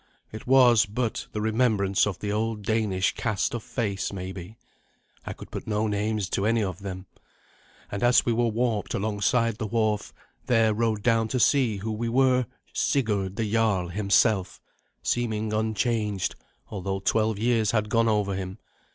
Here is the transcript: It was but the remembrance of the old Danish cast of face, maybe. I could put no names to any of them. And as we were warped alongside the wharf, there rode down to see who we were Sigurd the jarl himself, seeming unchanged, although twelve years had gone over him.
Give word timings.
It 0.31 0.47
was 0.47 0.87
but 0.87 1.27
the 1.31 1.41
remembrance 1.41 2.07
of 2.07 2.17
the 2.17 2.31
old 2.31 2.63
Danish 2.63 3.13
cast 3.13 3.53
of 3.53 3.61
face, 3.61 4.11
maybe. 4.11 4.57
I 5.27 5.33
could 5.33 5.51
put 5.51 5.67
no 5.67 5.85
names 5.85 6.27
to 6.31 6.47
any 6.47 6.63
of 6.63 6.79
them. 6.79 7.05
And 7.91 8.01
as 8.01 8.25
we 8.25 8.33
were 8.33 8.47
warped 8.47 8.95
alongside 8.95 9.57
the 9.59 9.67
wharf, 9.67 10.11
there 10.47 10.73
rode 10.73 11.03
down 11.03 11.27
to 11.27 11.39
see 11.39 11.77
who 11.77 11.91
we 11.91 12.09
were 12.09 12.47
Sigurd 12.73 13.35
the 13.35 13.47
jarl 13.51 13.89
himself, 13.89 14.59
seeming 15.03 15.53
unchanged, 15.53 16.33
although 16.69 16.99
twelve 16.99 17.37
years 17.37 17.69
had 17.69 17.87
gone 17.87 18.07
over 18.09 18.33
him. 18.33 18.57